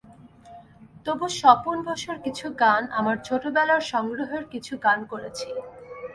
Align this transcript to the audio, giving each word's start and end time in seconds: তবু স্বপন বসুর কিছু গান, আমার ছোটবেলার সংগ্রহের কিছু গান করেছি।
তবু 1.05 1.25
স্বপন 1.39 1.77
বসুর 1.87 2.17
কিছু 2.25 2.45
গান, 2.61 2.83
আমার 2.99 3.17
ছোটবেলার 3.27 3.81
সংগ্রহের 3.91 4.43
কিছু 4.53 4.73
গান 4.85 4.99
করেছি। 5.11 5.49